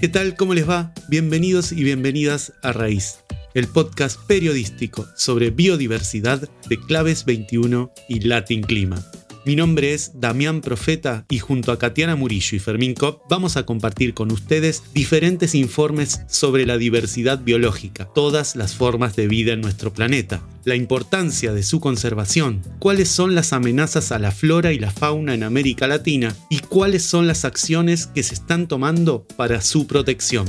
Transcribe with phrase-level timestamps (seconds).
[0.00, 0.36] ¿Qué tal?
[0.36, 0.92] ¿Cómo les va?
[1.08, 3.18] Bienvenidos y bienvenidas a Raíz,
[3.54, 9.04] el podcast periodístico sobre biodiversidad de Claves 21 y Latin Clima.
[9.48, 13.64] Mi nombre es Damián Profeta y junto a Katiana Murillo y Fermín Kopp vamos a
[13.64, 19.62] compartir con ustedes diferentes informes sobre la diversidad biológica, todas las formas de vida en
[19.62, 24.78] nuestro planeta, la importancia de su conservación, cuáles son las amenazas a la flora y
[24.78, 29.62] la fauna en América Latina y cuáles son las acciones que se están tomando para
[29.62, 30.46] su protección.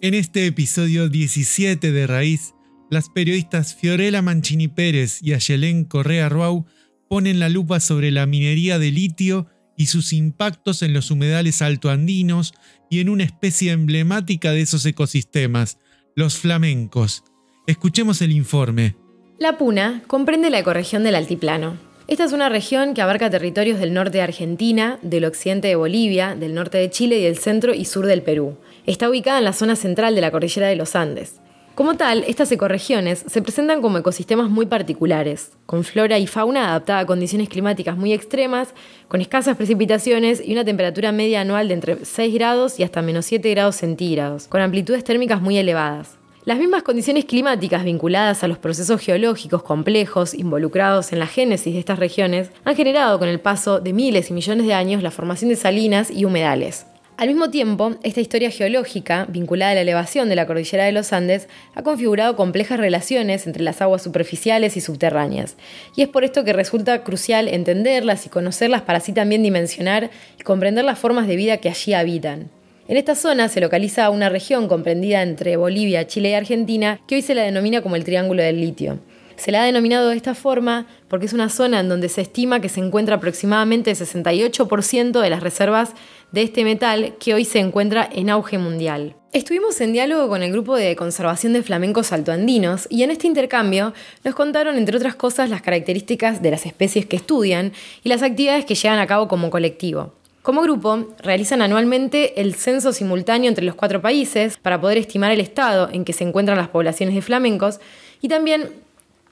[0.00, 2.54] En este episodio 17 de Raíz,
[2.88, 6.66] las periodistas Fiorella Mancini Pérez y Ayelén Correa Ruau
[7.08, 12.54] ponen la lupa sobre la minería de litio y sus impactos en los humedales altoandinos
[12.88, 15.78] y en una especie emblemática de esos ecosistemas,
[16.14, 17.24] los flamencos.
[17.66, 18.94] Escuchemos el informe.
[19.40, 21.87] La Puna comprende la ecorregión del Altiplano.
[22.08, 26.34] Esta es una región que abarca territorios del norte de Argentina, del occidente de Bolivia,
[26.34, 28.56] del norte de Chile y del centro y sur del Perú.
[28.86, 31.34] Está ubicada en la zona central de la cordillera de los Andes.
[31.74, 37.00] Como tal, estas ecorregiones se presentan como ecosistemas muy particulares, con flora y fauna adaptada
[37.00, 38.72] a condiciones climáticas muy extremas,
[39.08, 43.26] con escasas precipitaciones y una temperatura media anual de entre 6 grados y hasta menos
[43.26, 46.17] 7 grados centígrados, con amplitudes térmicas muy elevadas.
[46.48, 51.78] Las mismas condiciones climáticas vinculadas a los procesos geológicos complejos involucrados en la génesis de
[51.78, 55.50] estas regiones han generado con el paso de miles y millones de años la formación
[55.50, 56.86] de salinas y humedales.
[57.18, 61.12] Al mismo tiempo, esta historia geológica, vinculada a la elevación de la cordillera de los
[61.12, 65.58] Andes, ha configurado complejas relaciones entre las aguas superficiales y subterráneas,
[65.96, 70.08] y es por esto que resulta crucial entenderlas y conocerlas para así también dimensionar
[70.40, 72.48] y comprender las formas de vida que allí habitan.
[72.88, 77.22] En esta zona se localiza una región comprendida entre Bolivia, Chile y Argentina, que hoy
[77.22, 78.98] se la denomina como el Triángulo del Litio.
[79.36, 82.62] Se la ha denominado de esta forma porque es una zona en donde se estima
[82.62, 85.90] que se encuentra aproximadamente el 68% de las reservas
[86.32, 89.16] de este metal que hoy se encuentra en auge mundial.
[89.34, 93.92] Estuvimos en diálogo con el grupo de conservación de flamencos altoandinos y en este intercambio
[94.24, 98.64] nos contaron, entre otras cosas, las características de las especies que estudian y las actividades
[98.64, 100.17] que llevan a cabo como colectivo.
[100.48, 105.42] Como grupo, realizan anualmente el censo simultáneo entre los cuatro países para poder estimar el
[105.42, 107.80] estado en que se encuentran las poblaciones de flamencos
[108.22, 108.70] y también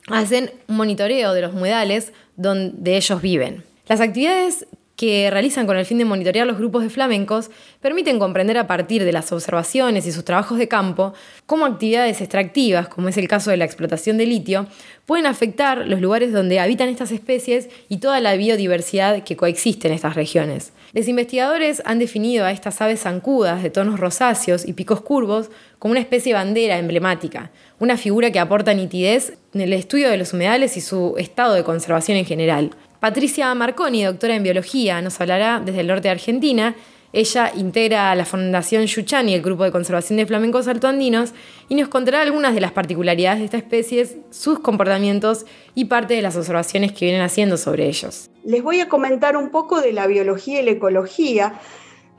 [0.08, 3.64] hacen un monitoreo de los humedales donde ellos viven.
[3.88, 4.66] Las actividades
[4.96, 9.04] que realizan con el fin de monitorear los grupos de flamencos permiten comprender a partir
[9.04, 11.12] de las observaciones y sus trabajos de campo
[11.44, 14.66] cómo actividades extractivas, como es el caso de la explotación de litio,
[15.04, 19.94] pueden afectar los lugares donde habitan estas especies y toda la biodiversidad que coexiste en
[19.94, 20.72] estas regiones.
[20.92, 25.92] Los investigadores han definido a estas aves zancudas de tonos rosáceos y picos curvos como
[25.92, 30.76] una especie bandera emblemática, una figura que aporta nitidez en el estudio de los humedales
[30.76, 32.70] y su estado de conservación en general.
[33.00, 36.74] Patricia Marconi, doctora en biología, nos hablará desde el norte de Argentina.
[37.12, 41.32] Ella integra la Fundación Yuchani, el grupo de conservación de flamencos altoandinos,
[41.68, 46.22] y nos contará algunas de las particularidades de esta especie, sus comportamientos y parte de
[46.22, 48.30] las observaciones que vienen haciendo sobre ellos.
[48.44, 51.60] Les voy a comentar un poco de la biología y la ecología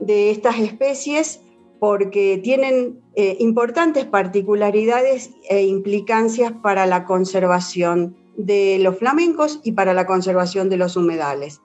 [0.00, 1.40] de estas especies
[1.80, 9.92] porque tienen eh, importantes particularidades e implicancias para la conservación de los flamencos y para
[9.92, 11.60] la conservación de los humedales.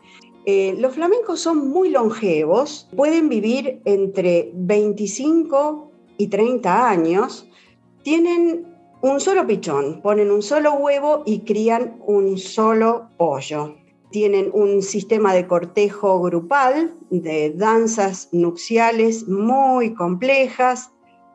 [0.46, 7.48] Eh, los flamencos son muy longevos, pueden vivir entre 25 y 30 años,
[8.04, 8.66] tienen
[9.02, 13.76] un solo pichón, ponen un solo huevo y crían un solo pollo.
[14.12, 20.92] Tienen un sistema de cortejo grupal, de danzas nupciales muy complejas,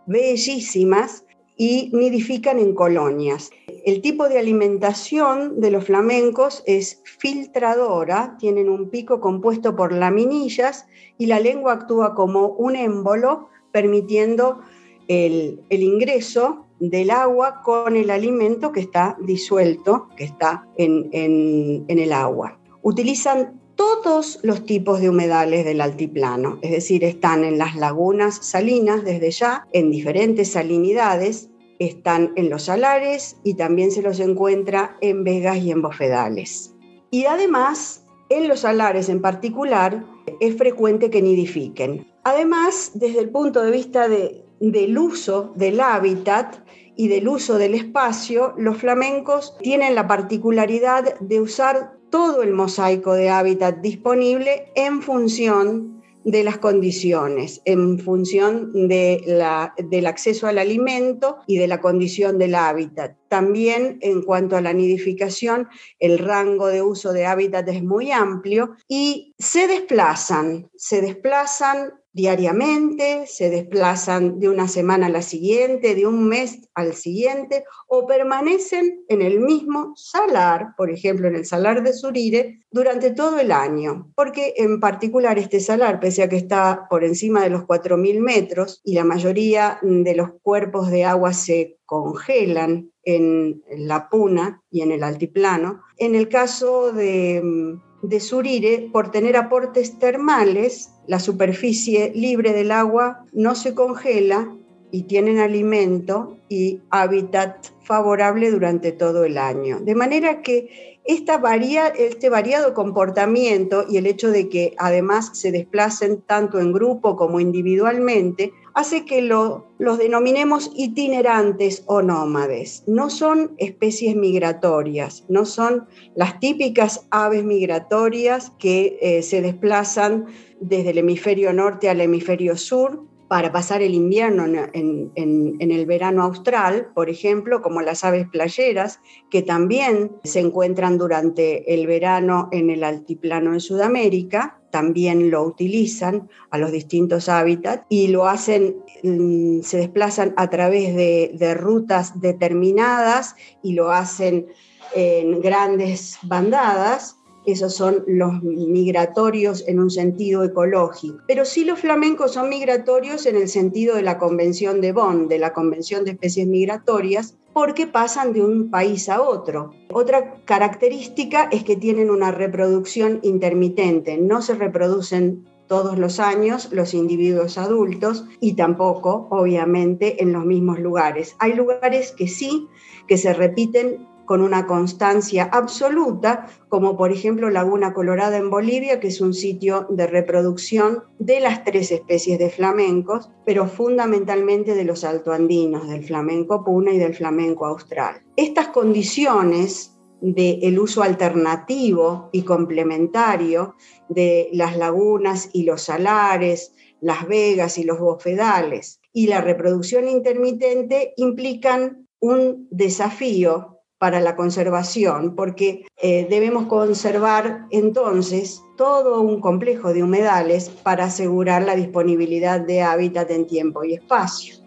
[0.07, 1.25] bellísimas,
[1.59, 3.51] y nidifican en colonias.
[3.85, 10.87] El tipo de alimentación de los flamencos es filtradora, tienen un pico compuesto por laminillas
[11.19, 14.61] y la lengua actúa como un émbolo, permitiendo
[15.09, 22.13] el, ingreso del agua con el alimento que está disuelto, que está en, en el
[22.13, 22.57] agua.
[22.83, 29.05] Utilizan todos los tipos de humedales del altiplano, es decir, están en las lagunas salinas
[29.05, 31.49] desde ya, en diferentes salinidades,
[31.79, 36.75] están en los salares y también se los encuentra en vegas y en bofedales.
[37.13, 40.05] Y además, en los salares en particular,
[40.41, 42.05] es frecuente que nidifiquen.
[42.25, 46.57] Además, desde el punto de vista del uso del hábitat
[46.97, 53.15] y del uso del espacio, los flamencos tienen la particularidad de usar todo el mosaico
[53.15, 61.57] de hábitat disponible en función de las condiciones en función del acceso al alimento y
[61.57, 63.17] de la condición del hábitat.
[63.29, 65.69] También en cuanto a la nidificación,
[65.99, 73.29] el rango de uso de hábitat es muy amplio y se desplazan, se desplazan diariamente,
[73.29, 79.05] se desplazan de una semana a la siguiente, de un mes al siguiente, o permanecen
[79.09, 84.11] en el mismo salar, por ejemplo, en el salar de Surire, durante todo el año,
[84.17, 88.81] porque en particular este salar, pese a que está por encima de los 4.000 metros
[88.85, 94.91] y la mayoría de los cuerpos de agua se congelan en la puna y en
[94.91, 102.53] el altiplano, en el caso de de Surire, por tener aportes termales, la superficie libre
[102.53, 104.55] del agua no se congela
[104.91, 109.81] y tienen alimento y hábitat favorable durante todo el año.
[109.81, 116.61] De manera que este variado comportamiento y el hecho de que además se desplacen tanto
[116.61, 122.85] en grupo como individualmente hace que los denominemos itinerantes o nómades.
[122.87, 130.27] No son especies migratorias, no son las típicas aves migratorias que eh, se desplazan
[130.61, 136.89] desde el hemisferio norte al hemisferio sur para pasar el invierno en, el verano austral,
[136.95, 142.85] por ejemplo, como las aves playeras, que también se encuentran durante el verano en el
[142.85, 149.77] altiplano de Sudamérica, también lo utilizan a los distintos hábitats y lo hacen, mm, se
[149.77, 154.47] desplazan a través de rutas determinadas y lo hacen
[154.95, 157.18] en grandes bandadas
[157.53, 161.19] esos son los migratorios en un sentido ecológico.
[161.27, 165.39] Pero sí los flamencos son migratorios en el sentido de la Convención de Bonn, de
[165.39, 169.73] la Convención de Especies Migratorias, porque pasan de un país a otro.
[169.91, 176.95] Otra característica es que tienen una reproducción intermitente, no se reproducen todos los años los
[176.95, 181.37] individuos adultos y tampoco, obviamente, en los mismos lugares.
[181.39, 182.67] Hay lugares que sí,
[183.07, 189.09] que se repiten con una constancia absoluta, como por ejemplo Laguna Colorada en Bolivia, que
[189.09, 195.03] es un sitio de reproducción de las tres especies de flamencos, pero fundamentalmente de los
[195.03, 198.23] altoandinos, del flamenco puna y del flamenco austral.
[198.37, 203.77] Estas condiciones del uso alternativo y complementario
[204.11, 211.15] de las lagunas y los salares, las vegas y los bofedales y la reproducción intermitente
[211.17, 220.03] implican un desafío para la conservación, porque eh, debemos conservar entonces todo un complejo de
[220.03, 224.58] humedales para asegurar la disponibilidad de hábitat en tiempo y espacio.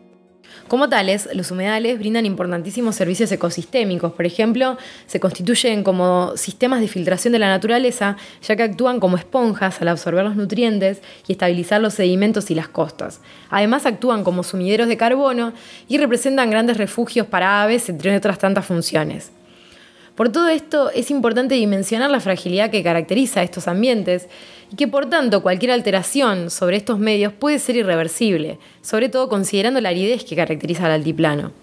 [0.71, 4.13] Como tales, los humedales brindan importantísimos servicios ecosistémicos.
[4.13, 9.17] Por ejemplo, se constituyen como sistemas de filtración de la naturaleza, ya que actúan como
[9.17, 13.19] esponjas al absorber los nutrientes y estabilizar los sedimentos y las costas.
[13.49, 15.51] Además, actúan como sumideros de carbono
[15.89, 19.33] y representan grandes refugios para aves, entre otras tantas funciones.
[20.15, 24.27] Por todo esto, es importante dimensionar la fragilidad que caracteriza a estos ambientes
[24.71, 29.79] y que por tanto cualquier alteración sobre estos medios puede ser irreversible, sobre todo considerando
[29.79, 31.53] la aridez que caracteriza al altiplano.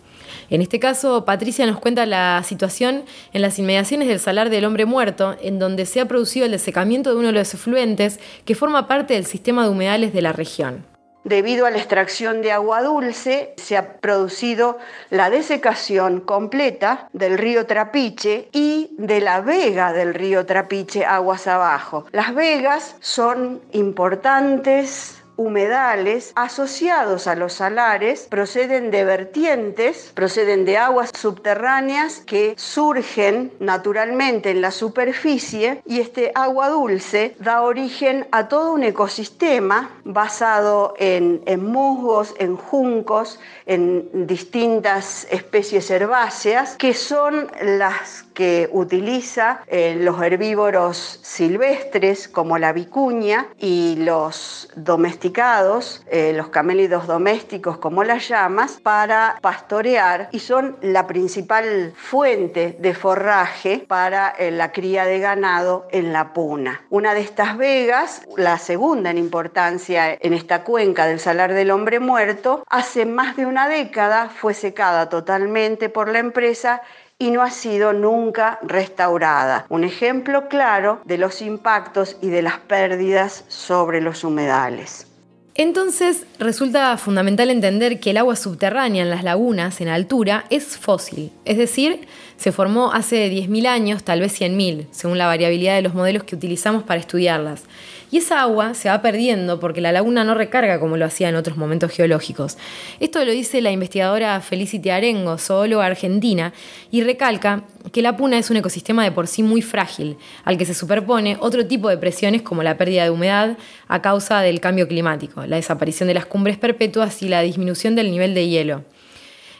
[0.50, 3.04] En este caso, Patricia nos cuenta la situación
[3.34, 7.10] en las inmediaciones del Salar del Hombre Muerto, en donde se ha producido el desecamiento
[7.10, 10.97] de uno de los efluentes que forma parte del sistema de humedales de la región.
[11.28, 14.78] Debido a la extracción de agua dulce, se ha producido
[15.10, 22.06] la desecación completa del río Trapiche y de la vega del río Trapiche aguas abajo.
[22.12, 31.10] Las vegas son importantes humedales asociados a los salares proceden de vertientes, proceden de aguas
[31.14, 38.72] subterráneas que surgen naturalmente en la superficie y este agua dulce da origen a todo
[38.72, 48.70] un ecosistema basado en, musgos, en juncos, en distintas especies herbáceas que son las que
[48.70, 57.78] utiliza eh, los herbívoros silvestres como la vicuña y los domesticados, eh, los camélidos domésticos
[57.78, 64.70] como las llamas, para pastorear y son la principal fuente de forraje para eh, la
[64.70, 66.82] cría de ganado en la puna.
[66.90, 71.98] Una de estas vegas, la segunda en importancia en esta cuenca del Salar del Hombre
[71.98, 76.82] Muerto, hace más de una década fue secada totalmente por la empresa
[77.20, 79.66] y no ha sido nunca restaurada.
[79.68, 85.08] Un ejemplo claro de los impactos y de las pérdidas sobre los humedales.
[85.56, 91.32] Entonces resulta fundamental entender que el agua subterránea en las lagunas en altura es fósil,
[91.44, 92.06] es decir,
[92.38, 96.36] se formó hace 10.000 años, tal vez 100.000, según la variabilidad de los modelos que
[96.36, 97.64] utilizamos para estudiarlas.
[98.10, 101.34] y esa agua se va perdiendo porque la laguna no recarga como lo hacía en
[101.34, 102.56] otros momentos geológicos.
[103.00, 106.54] Esto lo dice la investigadora Felicity Arengo, zoóloga argentina,
[106.90, 110.64] y recalca que la puna es un ecosistema de por sí muy frágil, al que
[110.64, 114.88] se superpone otro tipo de presiones como la pérdida de humedad a causa del cambio
[114.88, 118.84] climático, la desaparición de las cumbres perpetuas y la disminución del nivel de hielo.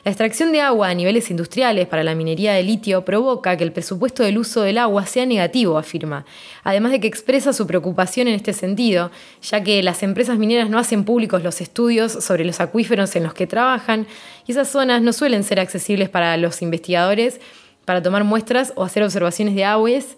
[0.05, 3.73] La extracción de agua a niveles industriales para la minería de litio provoca que el
[3.73, 6.25] presupuesto del uso del agua sea negativo, afirma,
[6.63, 9.11] además de que expresa su preocupación en este sentido,
[9.43, 13.35] ya que las empresas mineras no hacen públicos los estudios sobre los acuíferos en los
[13.35, 14.07] que trabajan
[14.47, 17.41] y esas zonas no suelen ser accesibles para los investigadores
[17.85, 20.17] para tomar muestras o hacer observaciones de aguas,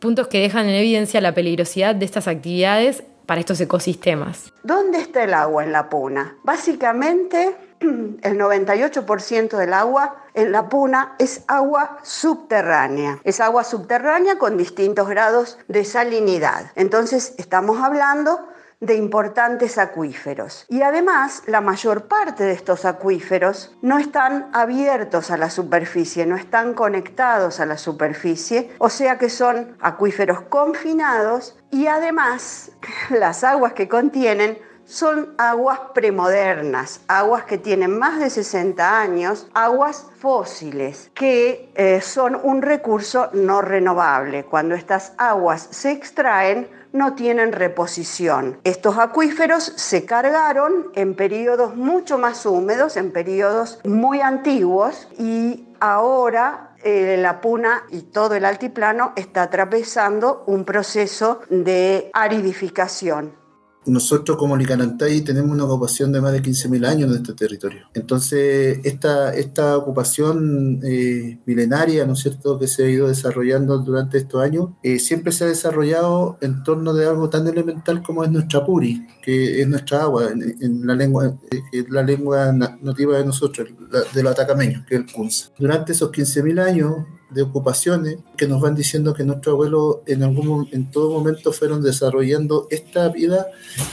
[0.00, 4.52] puntos que dejan en evidencia la peligrosidad de estas actividades para estos ecosistemas.
[4.64, 6.36] ¿Dónde está el agua en la puna?
[6.42, 13.20] Básicamente el 98% del agua en la puna es agua subterránea.
[13.24, 16.72] Es agua subterránea con distintos grados de salinidad.
[16.74, 18.48] Entonces estamos hablando
[18.80, 20.64] de importantes acuíferos.
[20.68, 26.36] Y además, la mayor parte de estos acuíferos no están abiertos a la superficie, no
[26.36, 32.70] están conectados a la superficie, o sea que son acuíferos confinados y además
[33.10, 34.58] las aguas que contienen
[34.88, 42.40] son aguas premodernas, aguas que tienen más de 60 años, aguas fósiles, que eh, son
[42.42, 44.44] un recurso no renovable.
[44.46, 48.58] Cuando estas aguas se extraen, no tienen reposición.
[48.64, 56.70] Estos acuíferos se cargaron en periodos mucho más húmedos, en periodos muy antiguos y ahora
[56.82, 63.47] eh, la puna y todo el altiplano está atravesando un proceso de aridificación
[63.88, 67.86] nosotros como Licanantay tenemos una ocupación de más de 15.000 años en este territorio.
[67.94, 74.18] Entonces, esta, esta ocupación eh, milenaria, ¿no es cierto?, que se ha ido desarrollando durante
[74.18, 78.30] estos años, eh, siempre se ha desarrollado en torno de algo tan elemental como es
[78.30, 83.68] nuestra puri, que es nuestra agua, en, la lengua, eh, la lengua nativa de nosotros,
[84.14, 85.50] de los atacameños, que es el kunza.
[85.58, 86.96] Durante esos 15.000 años,
[87.30, 91.82] de ocupaciones que nos van diciendo que nuestros abuelos en algún en todo momento fueron
[91.82, 93.46] desarrollando esta vida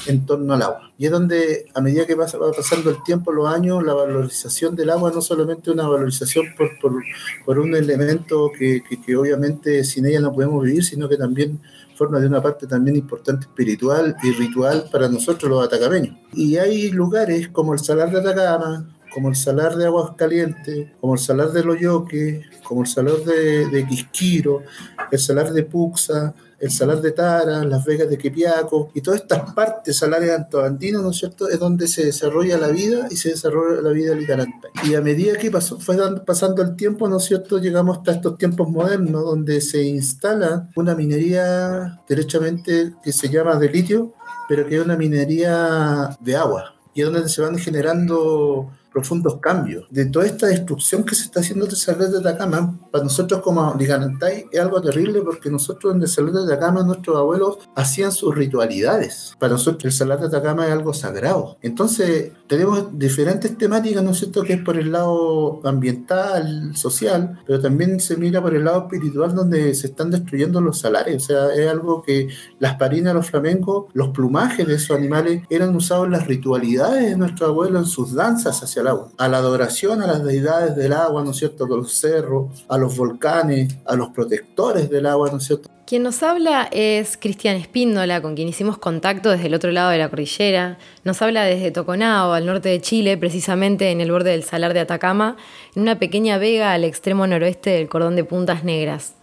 [0.07, 0.91] en torno al agua.
[0.97, 4.89] Y es donde a medida que va pasando el tiempo, los años, la valorización del
[4.89, 7.03] agua no solamente una valorización por, por,
[7.45, 11.59] por un elemento que, que, obviamente sin ella no podemos vivir, sino que también
[11.95, 16.17] forma de una parte también importante espiritual y ritual para nosotros los atacameños.
[16.33, 21.13] Y hay lugares como el Salar de Atacama, como el salar de Aguas Calientes, como
[21.13, 24.63] el salar de Loyoque, como el salar de, de, Quisquiro,
[25.09, 29.53] el salar de Puxa, el salar de Tara, las Vegas de Quepiaco y todas estas
[29.53, 33.81] partes salares antoandinos, ¿no es cierto?, es donde se desarrolla la vida y se desarrolla
[33.81, 34.67] la vida licaranta.
[34.83, 35.95] Y a medida que pasó, fue
[36.25, 40.93] pasando el tiempo, ¿no es cierto?, llegamos hasta estos tiempos modernos donde se instala una
[40.93, 44.13] minería derechamente que se llama de litio,
[44.49, 49.85] pero que es una minería de agua y es donde se van generando profundos cambios.
[49.89, 53.75] De toda esta destrucción que se está haciendo de Salar de Atacama, para nosotros como
[53.77, 58.33] Liganantay es algo terrible porque nosotros en el Salar de Atacama nuestros abuelos hacían sus
[58.33, 59.35] ritualidades.
[59.37, 61.57] Para nosotros el Salar de Atacama es algo sagrado.
[61.61, 67.59] Entonces tenemos diferentes temáticas, ¿no es cierto?, que es por el lado ambiental, social, pero
[67.59, 71.21] también se mira por el lado espiritual donde se están destruyendo los salares.
[71.21, 75.75] O sea, es algo que las parinas, los flamencos, los plumajes de esos animales eran
[75.75, 78.84] usados en las ritualidades de nuestros abuelos, en sus danzas hacia
[79.17, 82.77] a la adoración a las deidades del agua, ¿no es cierto?, a los cerros, a
[82.77, 85.69] los volcanes, a los protectores del agua, ¿no es cierto?
[85.85, 89.99] Quien nos habla es Cristian Espíndola, con quien hicimos contacto desde el otro lado de
[89.99, 90.79] la cordillera.
[91.03, 94.79] Nos habla desde Toconao, al norte de Chile, precisamente en el borde del Salar de
[94.79, 95.37] Atacama,
[95.75, 99.13] en una pequeña vega al extremo noroeste del cordón de Puntas Negras.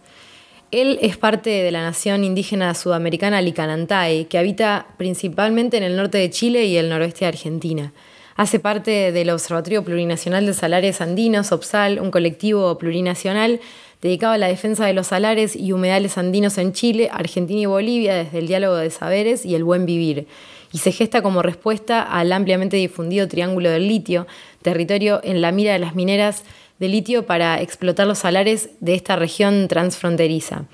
[0.71, 6.17] Él es parte de la nación indígena sudamericana Licanantay, que habita principalmente en el norte
[6.17, 7.93] de Chile y el noroeste de Argentina.
[8.35, 13.61] Hace parte del Observatorio Plurinacional de Salares Andinos, OPSAL, un colectivo plurinacional
[14.01, 18.15] dedicado a la defensa de los salares y humedales andinos en Chile, Argentina y Bolivia
[18.15, 20.27] desde el diálogo de saberes y el buen vivir,
[20.73, 24.25] y se gesta como respuesta al ampliamente difundido Triángulo del Litio,
[24.63, 26.43] territorio en la mira de las mineras
[26.79, 30.65] de litio para explotar los salares de esta región transfronteriza.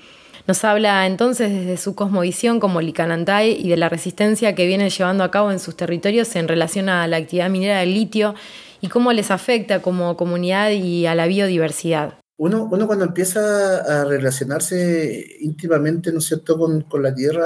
[0.50, 5.22] Nos habla entonces desde su cosmovisión como Licanantay y de la resistencia que viene llevando
[5.22, 8.34] a cabo en sus territorios en relación a la actividad minera del litio
[8.80, 12.14] y cómo les afecta como comunidad y a la biodiversidad.
[12.40, 17.44] Uno, uno cuando empieza a relacionarse íntimamente, ¿no es cierto?, con, con, la tierra,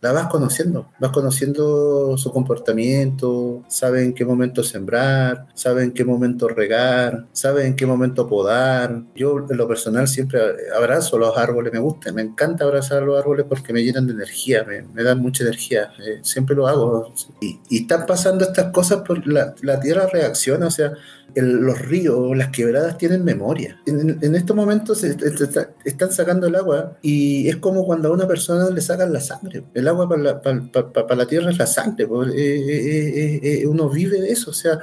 [0.00, 6.04] la vas conociendo, vas conociendo su comportamiento, sabe en qué momento sembrar, sabe en qué
[6.04, 9.02] momento regar, sabe en qué momento podar.
[9.16, 10.40] Yo, en lo personal, siempre
[10.76, 14.62] abrazo los árboles, me gusta, me encanta abrazar los árboles porque me llenan de energía,
[14.62, 17.12] me, me dan mucha energía, eh, siempre lo hago.
[17.40, 20.92] Y, y, están pasando estas cosas, por la, la tierra reacciona, o sea,
[21.34, 23.80] los ríos, las quebradas tienen memoria.
[23.86, 28.80] En, estos momentos están sacando el agua y es como cuando a una persona le
[28.80, 29.64] sacan la sangre.
[29.74, 32.04] El agua para la, la tierra es la sangre.
[32.04, 34.78] Eh, eh, eh, uno vive de eso, o sea,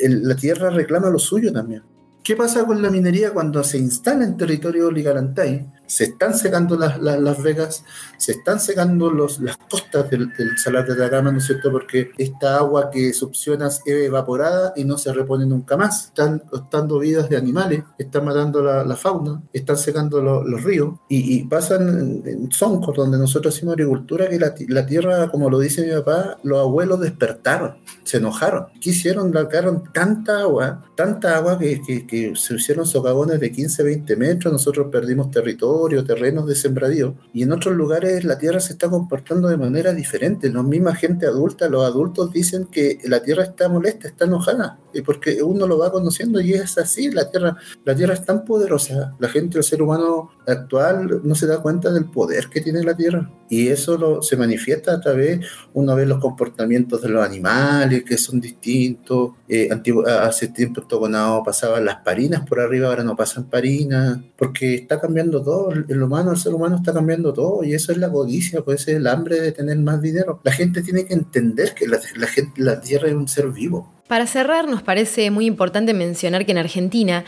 [0.00, 1.82] la tierra reclama lo suyo también.
[2.22, 5.66] ¿Qué pasa con la minería cuando se instala en territorio Ligarantay?
[5.90, 7.84] Se están secando las, las, vegas,
[8.16, 11.72] se están secando los, las costas del, salar de Atacama, ¿no es cierto?
[11.72, 16.06] Porque esta agua que succionas es evaporada y no se repone nunca más.
[16.06, 22.22] Están costando vidas de animales, están matando la, fauna, están secando los ríos y, pasan
[22.24, 27.00] en donde nosotros hacemos agricultura, que la, tierra, como lo dice mi papá, los abuelos
[27.00, 28.66] despertaron, se enojaron.
[28.80, 34.86] Quisieron, largaron tanta agua, tanta agua que se hicieron socavones de 15, 20 metros, nosotros
[34.92, 39.56] perdimos territorio terrenos de sembradío, y en otros lugares la tierra se está comportando de
[39.56, 40.50] manera diferente.
[40.50, 45.42] La misma gente adulta, los adultos dicen que la tierra está molesta, está enojada, porque
[45.42, 49.28] uno lo va conociendo y es así, la tierra, la tierra es tan poderosa, la
[49.28, 53.30] gente, el ser humano actual no se da cuenta del poder que tiene la tierra,
[53.48, 58.18] y eso lo, se manifiesta a través, uno ve los comportamientos de los animales que
[58.18, 59.68] son distintos, eh,
[60.06, 65.42] hace tiempo Toconao pasaban las parinas por arriba, ahora no pasan parinas, porque está cambiando
[65.42, 68.78] todo el humano, el ser humano está cambiando todo y eso es la codicia, puede
[68.78, 70.40] ser el hambre de tener más dinero.
[70.44, 73.92] La gente tiene que entender que la, gente, la tierra es un ser vivo.
[74.10, 77.24] Para cerrar, nos parece muy importante mencionar que en Argentina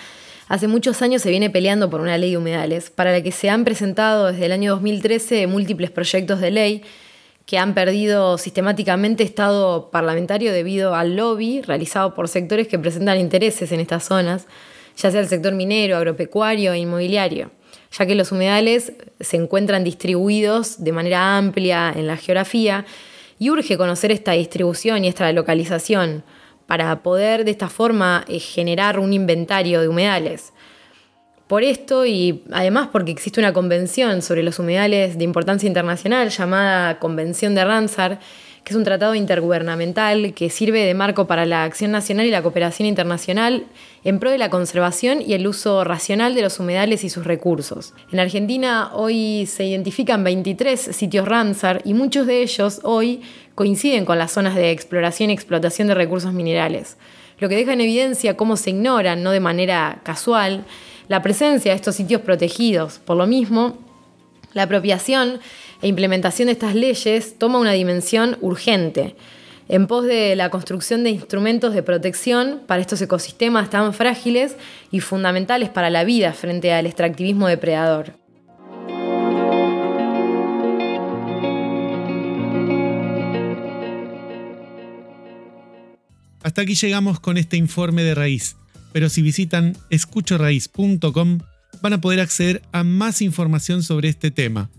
[0.48, 3.48] hace muchos años se viene peleando por una ley de humedales, para la que se
[3.48, 6.82] han presentado desde el año 2013 múltiples proyectos de ley
[7.46, 13.70] que han perdido sistemáticamente estado parlamentario debido al lobby realizado por sectores que presentan intereses
[13.70, 14.48] en estas zonas,
[14.96, 17.52] ya sea el sector minero, agropecuario e inmobiliario
[17.96, 22.86] ya que los humedales se encuentran distribuidos de manera amplia en la geografía
[23.38, 26.24] y urge conocer esta distribución y esta localización
[26.66, 30.52] para poder de esta forma eh, generar un inventario de humedales.
[31.46, 36.98] Por esto y además porque existe una convención sobre los humedales de importancia internacional llamada
[36.98, 38.20] Convención de Ramsar,
[38.64, 42.42] que es un tratado intergubernamental que sirve de marco para la acción nacional y la
[42.42, 43.66] cooperación internacional
[44.04, 47.94] en pro de la conservación y el uso racional de los humedales y sus recursos.
[48.10, 53.22] En Argentina hoy se identifican 23 sitios Ramsar y muchos de ellos hoy
[53.54, 56.96] coinciden con las zonas de exploración y explotación de recursos minerales,
[57.38, 60.64] lo que deja en evidencia cómo se ignoran, no de manera casual,
[61.08, 62.98] la presencia de estos sitios protegidos.
[62.98, 63.78] Por lo mismo,
[64.52, 65.40] la apropiación
[65.80, 69.16] e implementación de estas leyes toma una dimensión urgente
[69.68, 74.56] en pos de la construcción de instrumentos de protección para estos ecosistemas tan frágiles
[74.90, 78.14] y fundamentales para la vida frente al extractivismo depredador.
[86.42, 88.56] Hasta aquí llegamos con este informe de raíz,
[88.92, 91.38] pero si visitan escuchoraíz.com
[91.80, 94.70] van a poder acceder a más información sobre este tema.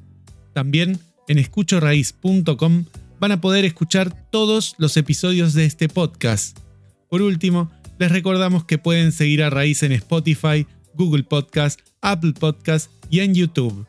[0.53, 2.85] También en escuchoraíz.com
[3.23, 6.59] van a poder escuchar todos los episodios de este podcast.
[7.07, 12.91] Por último, les recordamos que pueden seguir a Raíz en Spotify, Google Podcast, Apple Podcast
[13.09, 13.87] y en YouTube.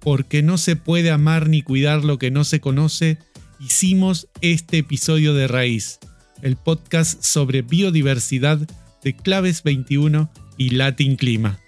[0.00, 3.18] Porque no se puede amar ni cuidar lo que no se conoce,
[3.60, 6.00] hicimos este episodio de Raíz,
[6.42, 8.58] el podcast sobre biodiversidad
[9.04, 11.60] de Claves 21 y Latin Clima.